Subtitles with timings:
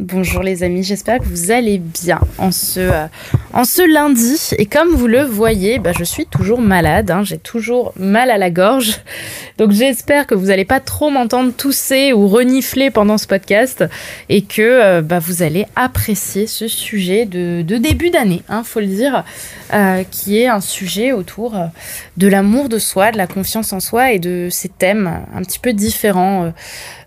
[0.00, 4.50] Bonjour les amis, j'espère que vous allez bien en ce, euh, lundi.
[4.58, 7.22] Et comme vous le voyez, bah, je suis toujours malade, hein.
[7.22, 8.98] j'ai toujours mal à la gorge.
[9.56, 13.84] Donc j'espère que vous n'allez pas trop m'entendre tousser ou renifler pendant ce podcast
[14.28, 18.86] et que euh, bah, vous allez apprécier ce sujet de, début d'année, hein, faut le
[18.86, 19.22] dire,
[19.72, 21.56] euh, qui est un sujet autour
[22.16, 25.60] de l'amour de soi, de la confiance en soi et de ces thèmes un petit
[25.60, 26.52] peu différents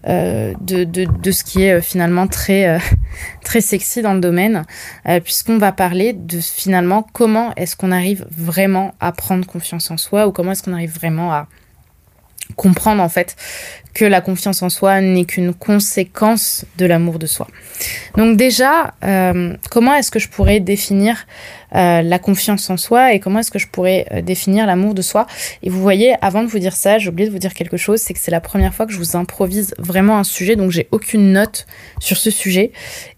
[0.07, 2.79] euh, de, de, ce qui est euh, finalement très, euh,
[3.43, 4.63] très sexy dans le domaine,
[5.23, 10.27] puisqu'on va parler de finalement comment est-ce qu'on arrive vraiment à prendre confiance en soi
[10.27, 11.47] ou comment est-ce qu'on arrive vraiment à
[12.55, 13.35] comprendre en fait
[13.93, 17.47] que la confiance en soi n'est qu'une conséquence de l'amour de soi.
[18.15, 18.93] Donc déjà,
[19.69, 21.25] comment est-ce que je pourrais définir
[21.75, 25.01] euh, la confiance en soi et comment est-ce que je pourrais euh, définir l'amour de
[25.01, 25.27] soi.
[25.63, 27.99] Et vous voyez, avant de vous dire ça, j'ai oublié de vous dire quelque chose,
[27.99, 30.87] c'est que c'est la première fois que je vous improvise vraiment un sujet, donc j'ai
[30.91, 31.67] aucune note
[31.99, 32.71] sur ce sujet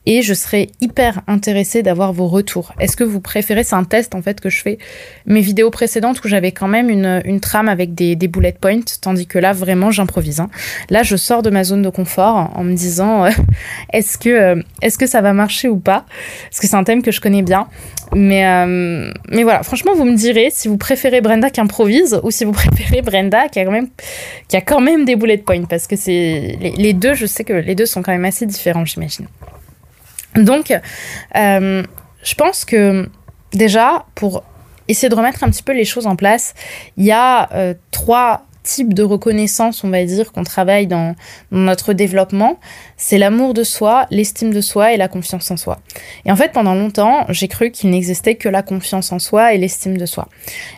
[0.10, 2.74] et je serais hyper intéressée d'avoir vos retours.
[2.80, 4.80] Est-ce que vous préférez, c'est un test en fait que je fais,
[5.28, 9.38] mes vidéos précédentes où j'avais quand même une, trame avec des, bullet points, tandis que
[9.38, 10.40] là vraiment j'improvise.
[10.40, 10.50] Hein.
[10.90, 13.30] Là je sors de ma zone de confort en me disant euh,
[13.94, 16.06] est-ce que, est-ce que ça va marcher ou pas?
[16.50, 17.68] Parce que c'est un thème que je connais bien.
[18.16, 22.32] Mais, euh, mais voilà, franchement, vous me direz si vous préférez Brenda qui improvise ou
[22.32, 23.90] si vous préférez Brenda qui a quand même,
[24.48, 25.66] qui a quand même des bullet points.
[25.66, 28.86] Parce que c'est les, deux, je sais que les deux sont quand même assez différents,
[28.86, 29.28] j'imagine.
[30.36, 30.72] Donc,
[31.36, 31.84] euh,
[32.24, 33.10] je pense que
[33.54, 34.44] déjà, pour
[34.88, 36.54] essayer de remettre un petit peu les choses en place,
[36.98, 41.16] il y a euh, trois type de reconnaissance, on va dire, qu'on travaille dans,
[41.52, 42.60] notre développement,
[42.98, 45.80] c'est l'amour de soi, l'estime de soi et la confiance en soi.
[46.26, 49.58] Et en fait, pendant longtemps, j'ai cru qu'il n'existait que la confiance en soi et
[49.58, 50.28] l'estime de soi.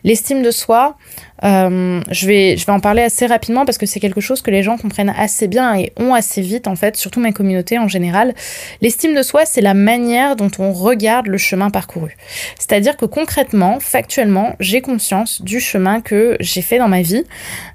[0.03, 0.97] L'estime de soi,
[1.43, 4.51] euh, je, vais, je vais en parler assez rapidement parce que c'est quelque chose que
[4.51, 7.87] les gens comprennent assez bien et ont assez vite, en fait, surtout ma communauté en
[7.87, 8.33] général.
[8.81, 12.15] L'estime de soi, c'est la manière dont on regarde le chemin parcouru.
[12.59, 17.23] C'est-à-dire que concrètement, factuellement, j'ai conscience du chemin que j'ai fait dans ma vie.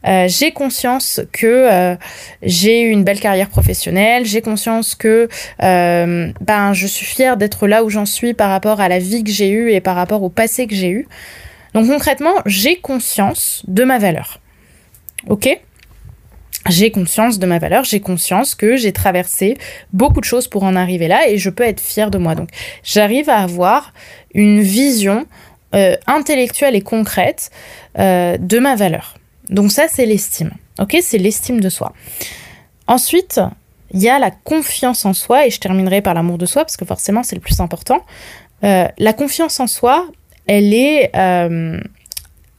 [0.07, 1.97] Euh, j'ai conscience que euh,
[2.43, 4.25] j'ai eu une belle carrière professionnelle.
[4.25, 5.29] J'ai conscience que
[5.59, 9.31] ben, je suis fière d'être là où j'en suis par rapport à la vie que
[9.31, 11.07] j'ai eue et par rapport au passé que j'ai eu.
[11.77, 14.41] Donc concrètement, j'ai conscience de ma valeur.
[15.29, 15.61] Ok?
[16.71, 19.59] J'ai conscience de ma valeur, j'ai conscience que j'ai traversé
[19.93, 22.35] beaucoup de choses pour en arriver là et je peux être fière de moi.
[22.35, 22.49] Donc
[22.83, 23.93] j'arrive à avoir
[24.33, 25.27] une vision
[25.75, 27.51] euh, intellectuelle et concrète
[27.99, 29.19] euh, de ma valeur.
[29.51, 30.53] Donc ça c'est l'estime.
[30.79, 31.93] Ok, c'est l'estime de soi.
[32.87, 33.39] Ensuite,
[33.91, 36.79] il y a la confiance en soi et je terminerai par l'amour de soi parce
[36.79, 38.01] que forcément c'est le plus important.
[38.65, 40.09] Euh, la confiance en soi,
[40.47, 41.81] elle est, euh,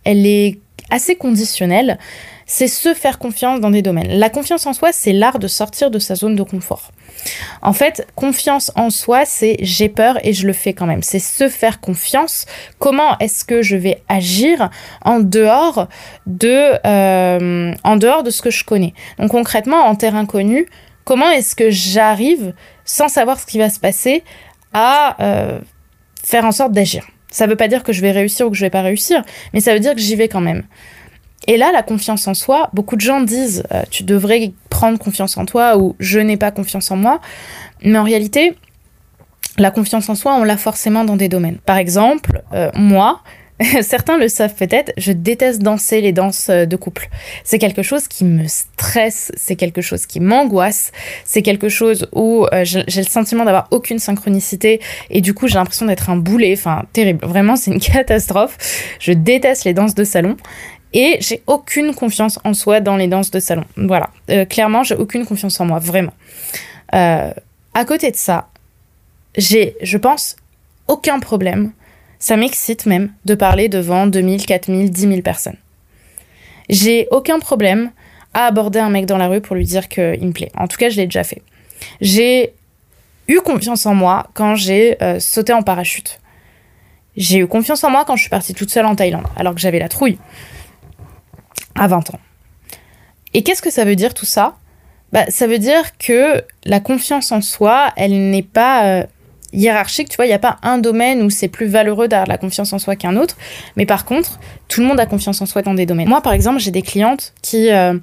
[0.03, 0.59] elle est
[0.89, 1.97] assez conditionnelle.
[2.49, 4.17] C'est se faire confiance dans des domaines.
[4.19, 6.91] La confiance en soi, c'est l'art de sortir de sa zone de confort.
[7.61, 11.03] En fait, confiance en soi, c'est j'ai peur et je le fais quand même.
[11.03, 12.45] C'est se faire confiance.
[12.79, 14.69] Comment est-ce que je vais agir
[15.03, 15.89] en dehors
[16.25, 18.93] de, euh, ce que je connais?
[19.19, 20.67] Donc concrètement, en terrain connu,
[21.03, 22.53] comment est-ce que j'arrive,
[22.85, 24.23] sans savoir ce qui va se passer,
[24.73, 25.59] à euh,
[26.23, 27.05] faire en sorte d'agir?
[27.37, 29.21] Ça veut pas dire que je vais réussir ou que je vais pas réussir,
[29.53, 30.63] mais ça veut dire que j'y vais quand même.
[31.45, 35.37] Et là, la confiance en soi, beaucoup de gens disent euh, tu devrais prendre confiance
[35.37, 37.21] en toi ou je n'ai pas confiance en moi.
[37.83, 38.57] Mais en réalité,
[39.59, 41.59] la confiance en soi, on l'a forcément dans des domaines.
[41.59, 43.21] Par exemple, euh, moi,
[43.81, 47.09] Certains le savent peut-être, je déteste danser les danses euh, de couple.
[47.43, 50.91] C'est quelque chose qui me stresse, c'est quelque chose qui m'angoisse,
[51.25, 55.55] c'est quelque chose où euh, j'ai le sentiment d'avoir aucune synchronicité et du coup j'ai
[55.55, 57.25] l'impression d'être un boulet, enfin terrible.
[57.25, 58.57] Vraiment c'est une catastrophe.
[58.99, 60.37] Je déteste les danses de salon.
[60.93, 63.65] Et j'ai aucune confiance en soi dans les danses de salon.
[63.75, 64.09] Voilà.
[64.29, 66.13] Euh, clairement, j'ai aucune confiance en moi, vraiment.
[66.93, 68.47] à côté de ça,
[69.35, 70.37] j'ai, je pense,
[70.87, 71.73] aucun problème
[72.19, 75.57] ça m'excite même de parler devant 2000, 4000, 10 000 personnes.
[76.69, 77.91] J'ai aucun problème
[78.33, 80.51] à aborder un mec dans la rue pour lui dire qu'il me plaît.
[80.55, 81.41] En tout cas, je l'ai déjà fait.
[82.01, 82.53] J'ai
[83.27, 86.19] eu confiance en moi quand j'ai euh, sauté en parachute.
[87.15, 89.59] J'ai eu confiance en moi quand je suis partie toute seule en Thaïlande, alors que
[89.59, 90.17] j'avais la trouille.
[91.75, 92.19] À 20 ans.
[93.33, 94.55] Et qu'est-ce que ça veut dire tout ça?
[95.11, 99.03] Bah, Ça veut dire que la confiance en soi, elle n'est pas euh,
[99.57, 100.09] hiérarchique.
[100.09, 102.71] Tu vois, il n'y a pas un domaine où c'est plus valeureux d'avoir la confiance
[102.71, 103.35] en soi qu'un autre.
[103.75, 106.07] Mais par contre, tout le monde a confiance en soi dans des domaines.
[106.07, 107.97] Moi, par exemple, j'ai des clientes qui euh,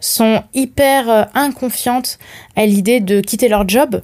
[0.00, 2.18] sont hyper euh, inconfiantes
[2.56, 4.02] à l'idée de quitter leur job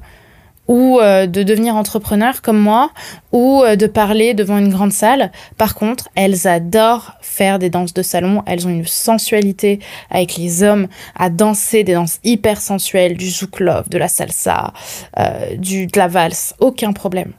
[0.73, 2.93] ou euh, de devenir entrepreneur comme moi,
[3.31, 5.31] ou euh, de parler devant une grande salle.
[5.59, 10.63] Par contre, elles adorent faire des danses de salon, elles ont une sensualité avec les
[10.63, 14.73] hommes, à danser des danses hyper sensuelles, du zouk love, de la salsa,
[15.19, 17.33] euh, du, de la valse, aucun problème.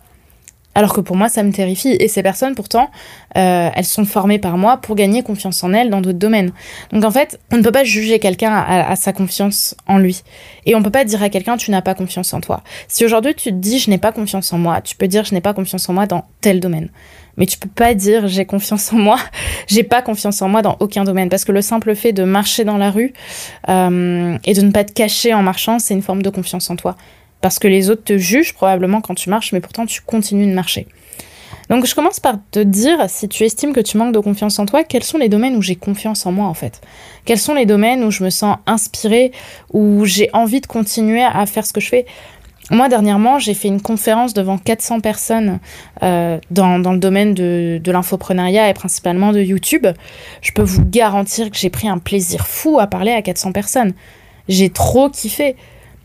[0.75, 1.95] Alors que pour moi, ça me terrifie.
[1.99, 2.89] Et ces personnes, pourtant,
[3.37, 6.51] euh, elles sont formées par moi pour gagner confiance en elles dans d'autres domaines.
[6.91, 10.23] Donc en fait, on ne peut pas juger quelqu'un à, sa confiance en lui.
[10.65, 12.63] Et on ne peut pas dire à quelqu'un, tu n'as pas confiance en toi.
[12.87, 15.33] Si aujourd'hui tu te dis, je n'ai pas confiance en moi, tu peux dire, je
[15.33, 16.89] n'ai pas confiance en moi dans tel domaine.
[17.37, 19.17] Mais tu peux pas dire, j'ai confiance en moi,
[19.67, 21.29] j'ai pas confiance en moi dans aucun domaine.
[21.29, 23.13] Parce que le simple fait de marcher dans la rue
[23.69, 26.75] euh, et de ne pas te cacher en marchant, c'est une forme de confiance en
[26.75, 26.95] toi
[27.43, 30.55] parce que les autres te jugent probablement quand tu marches, mais pourtant tu continues de
[30.55, 30.87] marcher.
[31.69, 34.65] Donc je commence par te dire, si tu estimes que tu manques de confiance en
[34.65, 36.79] toi, quels sont les domaines où j'ai confiance en moi en fait?
[37.25, 39.33] Quels sont les domaines où je me sens inspirée,
[39.73, 42.05] où j'ai envie de continuer à faire ce que je fais?
[42.71, 45.59] Moi, dernièrement, j'ai fait une conférence devant 400 personnes
[46.01, 49.85] euh, dans, dans, le domaine de, de l'infoprenariat et principalement de YouTube.
[50.41, 53.91] Je peux vous garantir que j'ai pris un plaisir fou à parler à 400 personnes.
[54.47, 55.57] J'ai trop kiffé.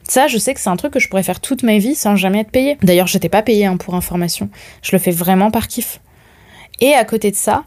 [0.09, 2.17] Ça, je sais que c'est un truc que je pourrais faire toute ma vie sans
[2.17, 2.79] jamais être payée.
[2.83, 4.49] D'ailleurs, je n'étais pas payée hein, pour information.
[4.83, 6.01] Je le fais vraiment par kiff.
[6.81, 7.65] Et à côté de ça,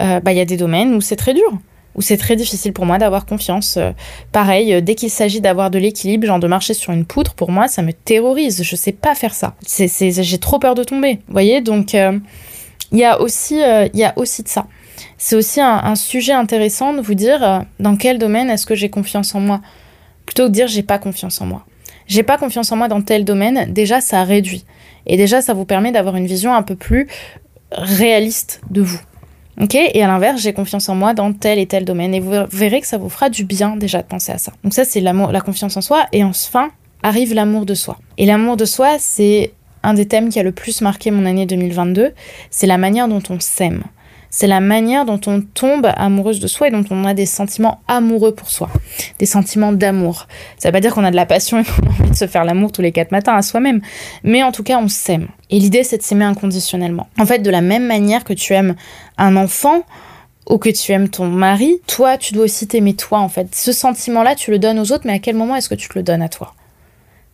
[0.00, 1.58] euh, bah, il y a des domaines où c'est très dur,
[1.94, 3.76] où c'est très difficile pour moi d'avoir confiance.
[3.76, 3.92] Euh,
[4.32, 7.50] pareil, euh, dès qu'il s'agit d'avoir de l'équilibre, genre de marcher sur une poutre, pour
[7.50, 8.62] moi, ça me terrorise.
[8.62, 9.54] Je sais pas faire ça.
[9.68, 11.16] J'ai trop peur de tomber.
[11.26, 14.66] Vous voyez, donc il y a aussi, y a aussi de ça.
[15.18, 18.88] C'est aussi un, un, sujet intéressant de vous dire dans quel domaine est-ce que j'ai
[18.88, 19.60] confiance en moi,
[20.24, 21.66] plutôt que de dire j'ai pas confiance en moi
[22.06, 24.64] j'ai pas confiance en moi dans tel domaine, déjà ça réduit.
[25.06, 27.08] Et déjà ça vous permet d'avoir une vision un peu plus
[27.72, 29.00] réaliste de vous.
[29.72, 32.12] Et à l'inverse, j'ai confiance en moi dans tel et tel domaine.
[32.14, 34.52] Et vous verrez que ça vous fera du bien déjà de penser à ça.
[34.64, 36.06] Donc ça, c'est la confiance en soi.
[36.12, 36.70] Et enfin,
[37.02, 37.98] arrive l'amour de soi.
[38.18, 39.52] Et l'amour de soi, c'est
[39.82, 42.12] un des thèmes qui a le plus marqué mon année 2022.
[42.50, 43.84] C'est la manière dont on s'aime
[44.36, 47.82] c'est la manière dont on tombe amoureuse de soi et dont on a des sentiments
[47.86, 48.68] amoureux pour soi,
[49.20, 50.26] des sentiments d'amour.
[50.58, 52.26] Ça veut pas dire qu'on a de la passion et qu'on a envie de se
[52.26, 53.80] faire l'amour tous les quatre matins à soi-même,
[54.24, 55.28] mais en tout cas on s'aime.
[55.50, 57.06] Et l'idée c'est de s'aimer inconditionnellement.
[57.16, 58.74] En fait, de la même manière que tu aimes
[59.18, 59.84] un enfant,
[60.50, 63.54] ou que tu aimes ton mari, toi, tu dois aussi t'aimer toi, en fait.
[63.54, 65.96] Ce sentiment-là, tu le donnes aux autres, mais à quel moment est-ce que tu te
[65.96, 66.52] le donnes à toi?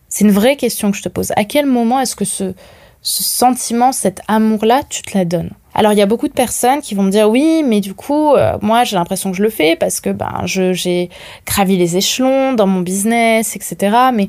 [0.07, 1.33] C'est une vraie question que je te pose.
[1.35, 2.53] À quel moment est-ce que ce,
[3.01, 5.51] ce sentiment, cet amour-là, tu te la donnes?
[5.73, 8.33] Alors il y a beaucoup de personnes qui vont me dire oui, mais du coup,
[8.33, 11.09] euh, moi j'ai l'impression que je le fais parce que ben j'ai
[11.45, 13.95] gravi les échelons dans mon business, etc.
[14.13, 14.27] Mais,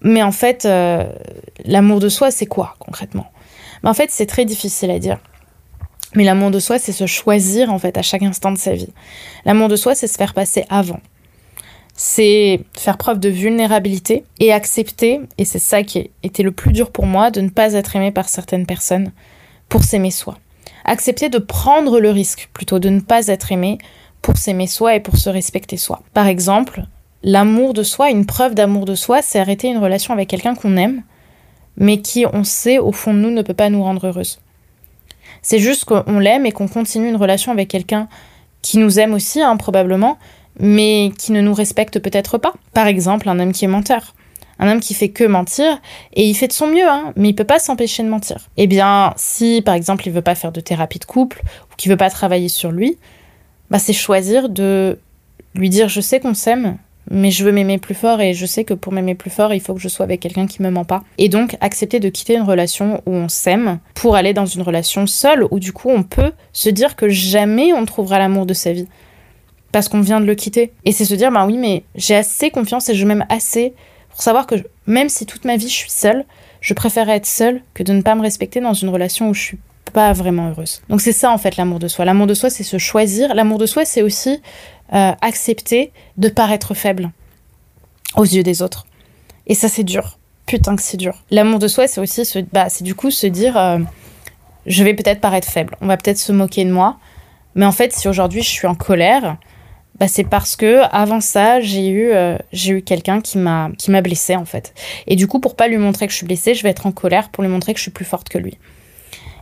[0.00, 1.04] mais en fait, euh,
[1.64, 3.26] l'amour de soi, c'est quoi concrètement?
[3.82, 5.18] Ben, En fait, c'est très difficile à dire.
[6.14, 8.92] Mais l'amour de soi, c'est se choisir en fait à chaque instant de sa vie.
[9.44, 11.00] L'amour de soi, c'est se faire passer avant.
[11.94, 16.90] C'est faire preuve de vulnérabilité et accepter, et c'est ça qui été le plus dur
[16.90, 19.12] pour moi, de ne pas être aimé par certaines personnes
[19.70, 20.36] pour s'aimer soi.
[20.84, 23.78] Accepter de prendre le risque plutôt de ne pas être aimé
[24.20, 26.02] pour s'aimer soi et pour se respecter soi.
[26.12, 26.82] Par exemple,
[27.22, 30.76] l'amour de soi, une preuve d'amour de soi, c'est arrêter une relation avec quelqu'un qu'on
[30.76, 31.02] aime,
[31.78, 34.40] mais qui, on sait, au fond de nous, ne peut pas nous rendre heureuse.
[35.40, 38.08] C'est juste qu'on l'aime et qu'on continue une relation avec quelqu'un
[38.60, 40.18] qui nous aime aussi, hein, probablement,
[40.58, 42.52] mais qui ne nous respecte peut-être pas.
[42.74, 44.14] Par exemple, un homme qui est menteur
[44.60, 45.80] un homme qui fait que mentir,
[46.14, 48.48] et il fait de son mieux, hein, mais il peut pas s'empêcher de mentir.
[48.56, 51.90] Eh bien, si par exemple il veut pas faire de thérapie de couple, ou qu'il
[51.90, 52.98] veut pas travailler sur lui,
[53.70, 54.98] bah c'est choisir de
[55.54, 56.76] lui dire je sais qu'on s'aime,
[57.10, 59.60] mais je veux m'aimer plus fort et je sais que pour m'aimer plus fort, il
[59.60, 61.02] faut que je sois avec quelqu'un qui me ment pas.
[61.18, 65.06] Et donc accepter de quitter une relation où on s'aime pour aller dans une relation
[65.06, 68.72] seule où du coup on peut se dire que jamais on trouvera l'amour de sa
[68.72, 68.86] vie
[69.72, 70.72] parce qu'on vient de le quitter.
[70.84, 73.72] Et c'est se dire bah oui mais j'ai assez confiance et je m'aime assez
[74.10, 76.24] pour savoir que même si toute ma vie je suis seule,
[76.60, 79.40] je préfère être seule que de ne pas me respecter dans une relation où je
[79.40, 79.58] suis
[79.92, 80.82] pas vraiment heureuse.
[80.88, 82.04] Donc c'est ça en fait l'amour de soi.
[82.04, 83.34] L'amour de soi c'est se choisir.
[83.34, 84.40] L'amour de soi c'est aussi
[84.92, 87.10] euh, accepter de paraître faible
[88.16, 88.86] aux yeux des autres.
[89.46, 90.18] Et ça c'est dur.
[90.46, 91.14] Putain que c'est dur.
[91.30, 93.78] L'amour de soi c'est aussi se, bah, c'est du coup se dire euh,
[94.66, 95.76] je vais peut-être paraître faible.
[95.80, 96.98] On va peut-être se moquer de moi.
[97.54, 99.36] Mais en fait si aujourd'hui je suis en colère,
[99.98, 103.90] bah, c'est parce que avant ça, j'ai eu, euh, j'ai eu quelqu'un qui m'a, qui
[103.90, 104.72] m'a blessée en fait.
[105.06, 106.92] Et du coup, pour pas lui montrer que je suis blessée, je vais être en
[106.92, 108.56] colère pour lui montrer que je suis plus forte que lui.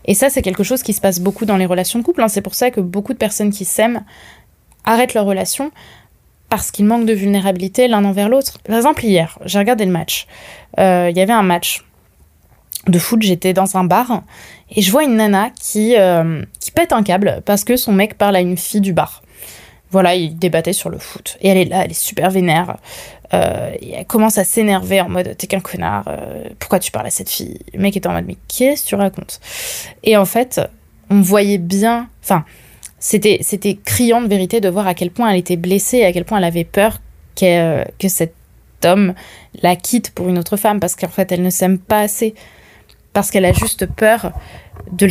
[0.05, 2.23] Et ça, c'est quelque chose qui se passe beaucoup dans les relations de couple.
[2.23, 2.29] Hein.
[2.29, 4.05] C'est pour ça que beaucoup de personnes qui s'aiment
[4.85, 5.71] arrêtent leur relation
[6.49, 8.59] parce qu'ils manquent de vulnérabilité l'un envers l'autre.
[8.61, 10.27] Par exemple, hier, j'ai regardé le match.
[10.79, 11.85] Euh, il y avait un match
[12.87, 14.23] de foot, j'étais dans un bar
[14.71, 18.17] et je vois une nana qui, euh, qui pète un câble parce que son mec
[18.17, 19.23] parle à une fille du bar.
[19.91, 21.39] Voilà, il débattait sur le foot.
[21.41, 22.77] Et elle est là, elle est super vénère.
[23.35, 27.07] Euh, et elle commence à s'énerver en mode T'es qu'un connard, euh, pourquoi tu parles
[27.07, 27.59] à cette fille?
[27.75, 29.41] Le mec était en mode Mais qu'est-ce que tu racontes?
[30.03, 30.61] Et en fait,
[31.11, 32.09] on voyait bien.
[32.23, 32.45] Enfin,
[32.99, 36.25] c'était, c'était criant de vérité de voir à quel point elle était blessée à quel
[36.25, 36.99] point elle avait peur
[37.37, 38.35] que cet
[38.85, 39.15] homme
[39.63, 42.35] la quitte pour une autre femme parce qu'en fait, elle ne s'aime pas assez
[43.13, 44.33] parce qu'elle a juste peur
[44.93, 45.09] de,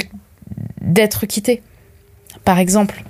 [0.81, 1.61] d'être quittée,
[2.43, 3.03] par exemple.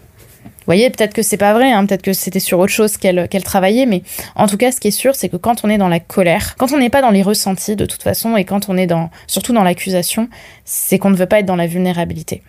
[0.68, 3.30] Vous voyez, peut-être que c'est pas vrai, hein, peut-être que c'était sur autre chose qu'elle,
[3.46, 4.04] travaillait, mais
[4.36, 6.56] en tout cas, ce qui est sûr, c'est que quand on est dans la colère,
[6.58, 9.10] quand on n'est pas dans les ressentis de toute façon, et quand on est dans,
[9.28, 10.28] surtout dans l'accusation,
[10.66, 12.44] c'est qu'on ne veut pas être dans la vulnérabilité.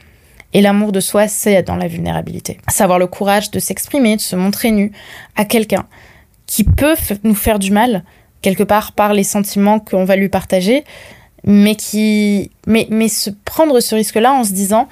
[0.53, 2.59] Et l'amour de soi, c'est être dans la vulnérabilité.
[2.67, 4.91] Savoir le courage de s'exprimer, de se montrer nu
[5.37, 5.87] à quelqu'un
[6.47, 8.03] qui peut nous faire du mal,
[8.43, 10.83] quelque part par les sentiments qu'on va lui partager,
[11.45, 14.89] mais qui mais mais se prendre ce risque là en se disant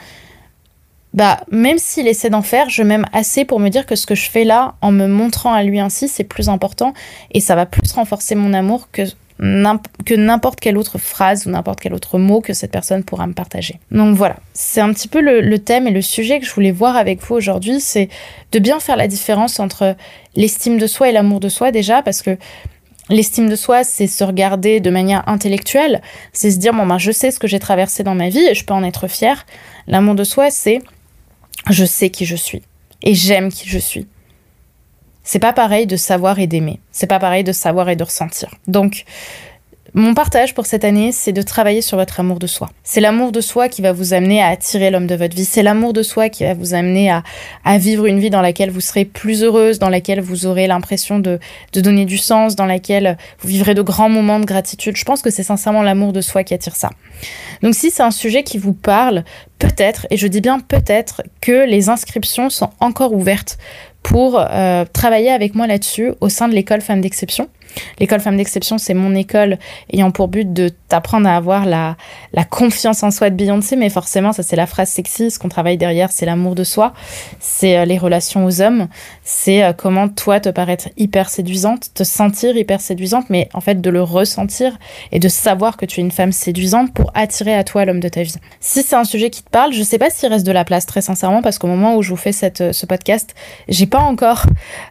[1.16, 4.14] bah même s'il essaie d'en faire je m'aime assez pour me dire que ce que
[4.14, 6.94] je fais là en me montrant à lui ainsi c'est plus important
[7.32, 9.02] et ça va plus renforcer mon amour que
[9.38, 13.78] n'importe quelle autre phrase ou n'importe quel autre mot que cette personne pourra me partager.
[13.90, 16.72] Donc voilà, c'est un petit peu le, le, thème et le sujet que je voulais
[16.72, 18.08] voir avec vous aujourd'hui, c'est
[18.52, 19.94] de bien faire la différence entre
[20.36, 22.38] l'estime de soi et l'amour de soi déjà, parce que
[23.08, 27.12] L'estime de soi, c'est se regarder de manière intellectuelle, c'est se dire bon ben je
[27.12, 29.46] sais ce que j'ai traversé dans ma vie et je peux en être fière.
[29.86, 30.80] L'amour de soi, c'est
[31.70, 32.62] je sais qui je suis
[33.02, 34.06] et j'aime qui je suis.
[35.22, 36.80] C'est pas pareil de savoir et d'aimer.
[36.92, 38.54] C'est pas pareil de savoir et de ressentir.
[38.68, 39.04] Donc
[39.98, 42.68] mon partage pour cette année, c'est de travailler sur votre amour de soi.
[42.84, 45.46] C'est l'amour de soi qui va vous amener à attirer l'homme de votre vie.
[45.46, 48.82] C'est l'amour de soi qui va vous amener à, vivre une vie dans laquelle vous
[48.82, 51.38] serez plus heureuse, dans laquelle vous aurez l'impression de,
[51.72, 54.98] de donner du sens, dans laquelle vous vivrez de grands moments de gratitude.
[54.98, 56.90] Je pense que c'est sincèrement l'amour de soi qui attire ça.
[57.62, 59.24] Donc si c'est un sujet qui vous parle,
[59.58, 63.56] peut-être, et je dis bien peut-être, que les inscriptions sont encore ouvertes
[64.02, 67.48] pour euh, travailler avec moi là-dessus au sein de l'école Femmes d'Exception.
[67.98, 69.58] L'école Femmes d'Exception, c'est mon école
[69.92, 71.96] ayant pour but de t'apprendre à avoir la,
[72.50, 75.76] confiance en soi de Beyoncé, mais forcément, ça c'est la phrase sexy, ce qu'on travaille
[75.76, 76.92] derrière, c'est l'amour de soi,
[77.40, 78.88] c'est euh, les relations aux hommes,
[79.24, 83.80] c'est euh, comment toi te paraître hyper séduisante, te sentir hyper séduisante, mais en fait
[83.80, 84.78] de le ressentir
[85.12, 88.08] et de savoir que tu es une femme séduisante pour attirer à toi l'homme de
[88.08, 88.36] ta vie.
[88.60, 90.86] Si c'est un sujet qui te parle, je sais pas s'il reste de la place
[90.86, 93.34] très sincèrement, parce qu'au moment où je vous fais cette, euh, ce podcast,
[93.68, 94.46] j'ai pas encore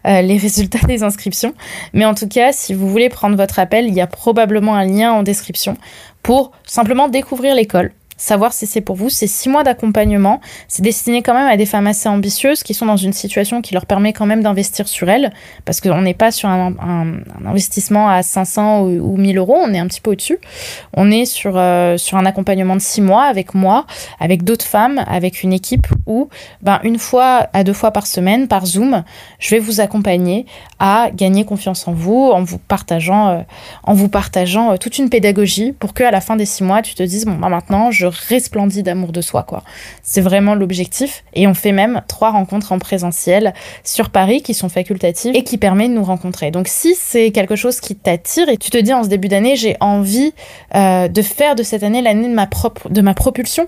[0.06, 1.54] les résultats des inscriptions,
[1.94, 4.86] mais en tout cas, si vous voulez prendre votre appel, il y a probablement un
[4.86, 5.78] lien en description
[6.24, 9.10] pour simplement découvrir l'école, savoir si c'est pour vous.
[9.10, 10.40] C'est six mois d'accompagnement.
[10.68, 13.74] C'est destiné quand même à des femmes assez ambitieuses qui sont dans une situation qui
[13.74, 15.32] leur permet quand même d'investir sur elles,
[15.66, 16.74] parce qu'on n'est pas sur un,
[17.46, 20.40] investissement à 500 ou, ou, 1000 euros, on est un petit peu au-dessus.
[20.94, 23.86] On est sur, euh, sur un accompagnement de six mois avec moi,
[24.20, 26.30] avec d'autres femmes, avec une équipe où,
[26.62, 29.04] ben, une fois à deux fois par semaine, par Zoom,
[29.40, 30.46] je vais vous accompagner
[30.80, 33.42] à gagner confiance en vous, en vous partageant, euh,
[33.84, 36.82] en vous partageant euh, toute une pédagogie pour que à la fin des six mois,
[36.82, 39.64] tu te dises, bon, ben, maintenant, je resplendis d'amour de soi, quoi.
[40.04, 41.24] C'est vraiment l'objectif.
[41.34, 45.58] Et on fait même trois rencontres en présentiel sur Paris qui sont facultatives et qui
[45.58, 46.52] permettent de nous rencontrer.
[46.52, 49.56] Donc si c'est quelque chose qui t'attire et tu te dis en ce début d'année,
[49.56, 50.34] j'ai envie
[50.76, 52.48] euh, de faire de cette année l'année de ma
[52.90, 53.68] de ma propulsion.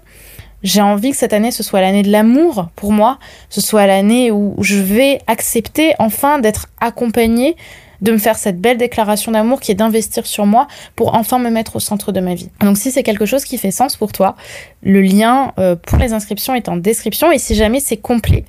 [0.64, 4.32] J'ai envie que cette année ce soit l'année de l'amour pour moi, ce soit l'année
[4.32, 7.56] où je vais accepter enfin d'être accompagnée
[8.02, 11.50] de me faire cette belle déclaration d'amour qui est d'investir sur moi pour enfin me
[11.50, 12.50] mettre au centre de ma vie.
[12.62, 14.36] Donc si c'est quelque chose qui fait sens pour toi,
[14.84, 18.46] le lien euh, pour les inscriptions est en description et si jamais c'est complet,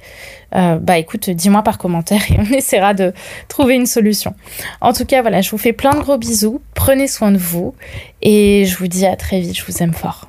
[0.55, 3.13] euh, bah écoute, dis-moi par commentaire et on essaiera de
[3.49, 4.35] trouver une solution.
[4.81, 7.75] En tout cas, voilà, je vous fais plein de gros bisous, prenez soin de vous
[8.23, 10.29] et je vous dis à très vite, je vous aime fort.